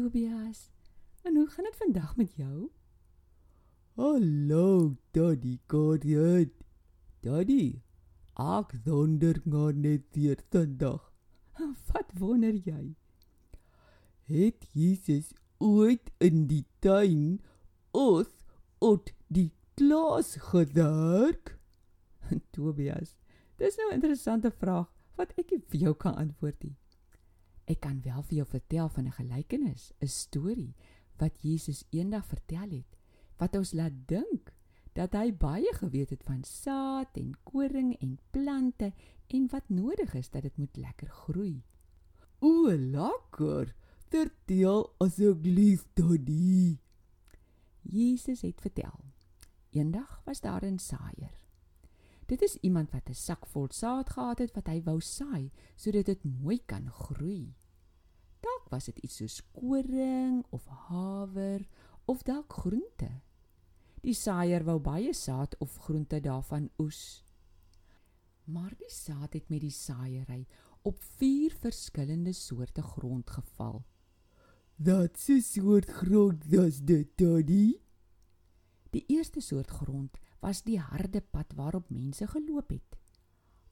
[0.00, 0.70] Tobias.
[1.22, 2.70] En hoe gaan dit vandag met jou?
[3.94, 6.52] Hallo, Daddy Gordon.
[7.20, 7.82] Daddy,
[8.32, 11.12] ek wonder maar net weer vandag.
[11.92, 12.96] Wat wonder jy?
[14.24, 17.42] Het Jesus ooit in die tuin
[17.92, 18.32] ons
[18.80, 21.58] uit die klas gewerk?
[22.56, 23.18] Tobias,
[23.60, 24.88] dis nou 'n interessante vraag
[25.20, 26.79] wat ek nie vir jou kan antwoord nie.
[27.64, 30.74] Ek kan wel vir jou vertel van 'n gelykenis, 'n storie
[31.18, 32.96] wat Jesus eendag vertel het
[33.40, 34.52] wat ons laat dink
[34.92, 38.92] dat hy baie geweet het van saad en koring en plante
[39.30, 41.62] en wat nodig is dat dit moet lekker groei.
[42.40, 43.74] O, lekker.
[44.10, 46.80] Vertel asseblief, Daddy.
[47.82, 49.04] Jesus het vertel.
[49.70, 51.36] Eendag was daar 'n saaier.
[52.30, 56.06] Dit is iemand wat 'n sak vol saad gehad het wat hy wou saai sodat
[56.06, 57.54] dit mooi kan groei.
[58.40, 61.66] Dalk was dit iets soos koring of haver
[62.04, 63.10] of dalk groente.
[64.00, 67.24] Die saaier wou baie saad of groente daarvan oes.
[68.44, 70.46] Maar die saad het met die saaiery
[70.82, 73.84] op vier verskillende soorte grond geval.
[74.76, 77.80] Wat 'n soort grond was dit, Daddy?
[78.90, 82.98] Die eerste soort grond was die harde pad waarop mense geloop het.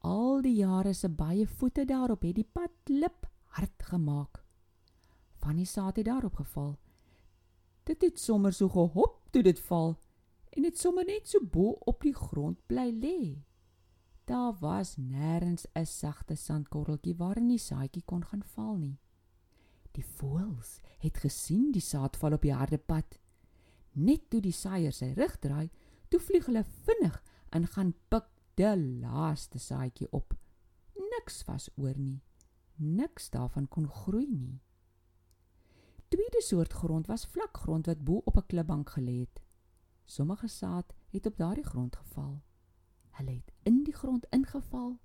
[0.00, 4.44] Al die jare se baie voete daarop het die pad lip hard gemaak.
[5.40, 6.78] Van die saad het daarop geval.
[7.84, 9.96] Dit het sommer so gehop toe dit val
[10.50, 13.20] en dit sommer net so bo op die grond bly lê.
[14.24, 18.98] Daar was nêrens 'n sagte sandkorreltjie waarin die saadjie kon gaan val nie.
[19.92, 23.18] Die voëls het gesien die saad val op die harde pad.
[23.92, 25.70] Net toe die saaier sy rug draai,
[26.10, 27.18] toe vlieg hulle vinnig
[27.54, 28.26] en gaan pik
[28.58, 30.34] die laaste saadjie op.
[30.94, 32.18] Niks was oor nie.
[32.76, 34.58] Niks daarvan kon groei nie.
[36.10, 39.40] Tweede soort grond was vlak grond wat bo op 'n klipbank gelê het.
[40.04, 42.42] Sommige saad het op daardie grond geval.
[43.10, 44.98] Hulle het in die grond ingeval.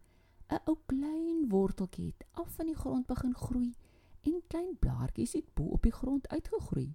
[0.49, 3.75] 'n Ou klein worteltjie het af van die grond begin groei
[4.22, 6.93] en klein blaartjies het bo op die grond uitgegroei.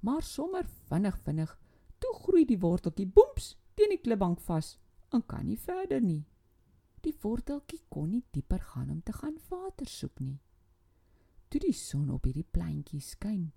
[0.00, 1.58] Maar sommer vinnig vinnig,
[2.00, 4.74] toe groei die worteltjie boems teen die klipbank vas
[5.14, 6.24] en kan nie verder nie.
[7.04, 10.38] Die worteltjie kon nie dieper gaan om te gaan water soek nie.
[11.50, 13.50] Toe die son op hierdie pleintjie skyn,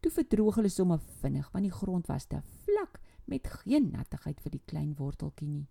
[0.00, 4.56] toe verdroog hulle sommer vinnig want die grond was te vlak met geen nattigheid vir
[4.56, 5.66] die klein worteltjie nie.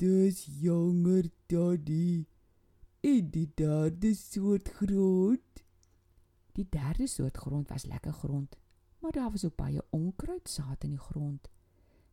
[0.00, 2.26] Dis jonger daddy.
[3.04, 5.62] En die derde soort grond.
[6.56, 8.56] Die derde soort grond was lekker grond,
[9.00, 11.48] maar daar was ook baie onkruidsaad in die grond.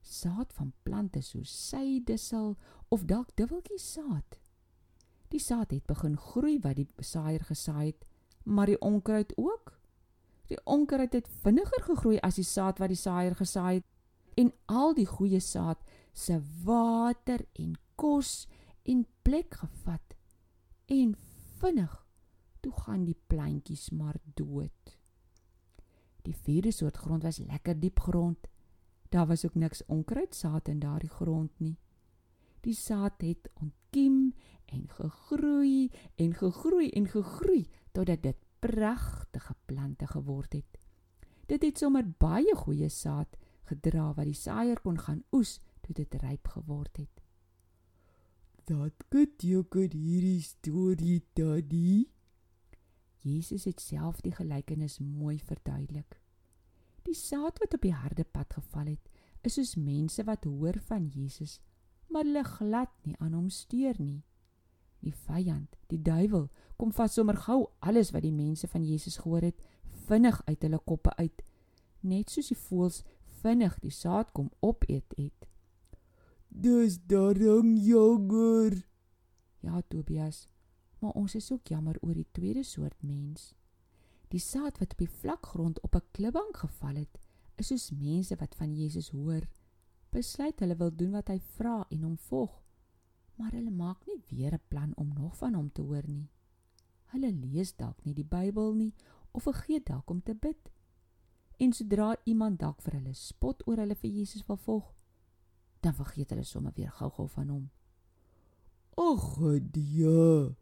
[0.01, 2.55] Saad van plante soos sydissel
[2.87, 4.39] of dalk dubbeltjie saad.
[5.27, 8.05] Die saad het begin groei wat die saaier gesaai het,
[8.43, 9.79] maar die onkruid ook.
[10.47, 13.85] Die onkruid het vinniger gegroei as die saad wat die saaier gesaai het
[14.37, 15.81] en al die goeie saad
[16.13, 18.47] se water en kos
[18.83, 20.15] en plek gevat
[20.85, 21.15] en
[21.59, 22.05] vinnig
[22.61, 24.96] toe gaan die plantjies maar dood.
[26.27, 28.49] Die vierde soort grond was lekker diep grond.
[29.09, 31.77] Daar was ook niks onkruidsaad in daardie grond nie.
[32.65, 34.33] Die saad het ontkiem
[34.65, 40.77] en gegroei en gegroei en gegroei totdat dit pragtige plante geword het.
[41.47, 43.37] Dit het sommer baie goeie saad
[43.69, 47.23] gedra wat die saaier kon gaan oes toe dit ryp geword het.
[48.67, 52.16] Dat beteken hierdie storie daddy.
[53.21, 56.19] Jesus het self die gelykenis mooi verduidelik.
[57.07, 59.09] Die saad wat op die harde pad geval het,
[59.47, 61.59] is soos mense wat hoor van Jesus,
[62.11, 64.23] maar hulle glad nie aan hom steur nie.
[65.05, 66.47] Die vyand, die duiwel,
[66.77, 69.61] kom vas sommer gou alles wat die mense van Jesus gehoor het,
[70.07, 71.43] vinnig uit hulle koppe uit,
[72.01, 73.03] net soos die voëls
[73.41, 75.47] vinnig die saad kom opeet het.
[76.47, 78.81] Dis daarom jonger.
[79.61, 80.47] Ja, Tobias,
[80.99, 83.53] maar ons is ook jammer oor die tweede soort mens.
[84.27, 87.19] Die saad wat op die vlak grond op 'n klipbank geval het,
[87.55, 89.47] is soos mense wat van Jesus hoor,
[90.09, 92.63] besluit hulle wil doen wat hy vra en hom volg,
[93.35, 96.29] maar hulle maak nie weer 'n plan om nog van hom te hoor nie.
[97.05, 98.93] Hulle lees dalk nie die Bybel nie
[99.31, 100.69] of vergeet dalk om te bid.
[101.57, 104.93] En sodra iemand dalk vir hulle spot oor hulle vir Jesus wil volg,
[105.79, 107.69] dan vergeet hulle sommer weer gou-gou van hom.
[108.97, 109.37] Ag,
[109.73, 110.55] ja.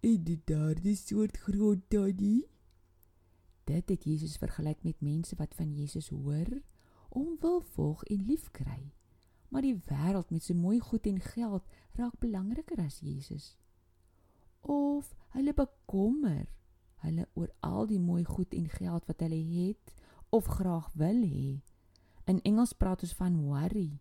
[0.00, 2.46] En die derde soort grond daddy.
[3.64, 6.48] Dit het Jesus vergelyk met mense wat van Jesus hoor,
[7.12, 8.94] hom wil volg en liefkry.
[9.48, 11.68] Maar die wêreld met sy mooi goed en geld
[11.98, 13.58] raak belangriker as Jesus.
[14.60, 16.48] Of hulle bekommer.
[17.00, 19.94] hulle oor al die mooi goed en geld wat hulle het
[20.28, 21.62] of graag wil hê.
[22.28, 24.00] In Engels praat ons van worry.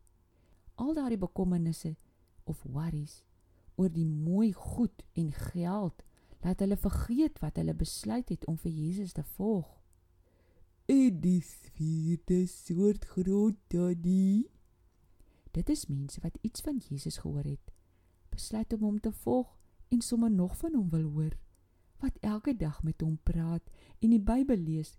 [0.76, 1.96] Al daardie bekommernisse
[2.44, 3.24] of worries
[3.80, 6.04] oor die mooi goed en geld
[6.44, 9.68] laat hulle vergeet wat hulle besluit het om vir Jesus te volg.
[10.90, 14.48] En die vierde soort grond daddy.
[15.56, 17.72] Dit is mense wat iets van Jesus gehoor het,
[18.30, 19.56] besluit om hom te volg
[19.90, 21.38] en sommer nog van hom wil hoor,
[22.00, 23.64] wat elke dag met hom praat
[24.00, 24.96] en die Bybel lees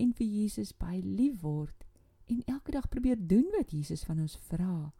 [0.00, 1.86] en vir Jesus baie lief word
[2.30, 4.90] en elke dag probeer doen wat Jesus van ons vra.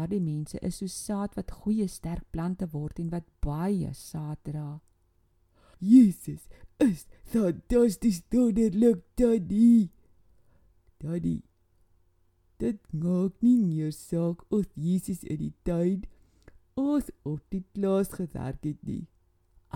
[0.00, 4.78] Daardie mense is so saad wat goeie sterk plante word en wat baie saad dra.
[5.76, 6.46] Jesus
[6.80, 7.02] is
[7.32, 9.90] fantasties wonderlik, Daddy.
[11.04, 11.42] Daddy.
[12.56, 16.08] Dit maak nie meer saak of Jesus in die tuin
[16.80, 19.04] of op die plaas gewerk het nie.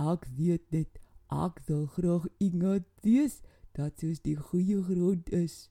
[0.01, 1.01] Ek weet dit.
[1.29, 3.43] Ek wil graag iemand wees
[3.77, 5.69] dat soos die goeie grond is.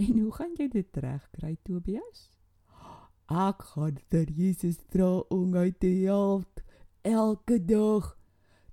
[0.00, 2.37] En hoe gaan jy dit regkry, Tobias?
[3.28, 6.62] Ek gaan vir Jesus vra om my te help
[7.04, 8.14] elke dag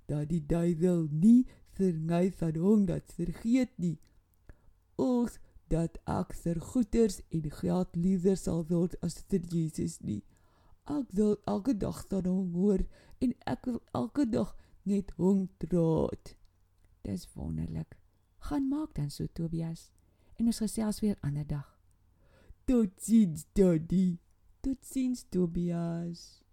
[0.08, 1.44] dat die duiwel nie
[1.76, 3.98] vir my van hom dat vergeet nie.
[4.96, 5.36] Ons
[5.68, 10.22] dat ek vir goeders en geld liewer sal word as vir Jesus nie.
[10.88, 12.86] Ek wil elke dag van hom hoor
[13.20, 14.56] en ek wil elke dag
[14.88, 16.36] net hom troot.
[17.04, 17.98] Dis wonderlik.
[18.48, 19.90] Gaan maak dan so Tobias
[20.40, 21.66] en ons gesels weer ander dag.
[22.64, 24.25] Totsiens, Daddy.
[24.66, 26.45] Totsiens Tobias.